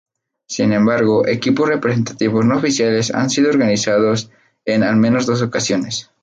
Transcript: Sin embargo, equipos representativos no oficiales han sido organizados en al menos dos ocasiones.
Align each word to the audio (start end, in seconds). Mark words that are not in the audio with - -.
Sin 0.47 0.73
embargo, 0.73 1.27
equipos 1.27 1.69
representativos 1.69 2.43
no 2.43 2.57
oficiales 2.57 3.13
han 3.13 3.29
sido 3.29 3.51
organizados 3.51 4.31
en 4.65 4.81
al 4.81 4.95
menos 4.95 5.27
dos 5.27 5.43
ocasiones. 5.43 6.09